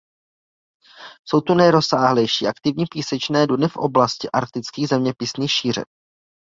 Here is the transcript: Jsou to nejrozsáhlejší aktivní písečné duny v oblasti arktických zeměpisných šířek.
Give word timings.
Jsou 1.25 1.41
to 1.41 1.53
nejrozsáhlejší 1.55 2.47
aktivní 2.47 2.85
písečné 2.91 3.47
duny 3.47 3.67
v 3.67 3.77
oblasti 3.77 4.27
arktických 4.33 4.87
zeměpisných 4.87 5.51
šířek. 5.51 5.85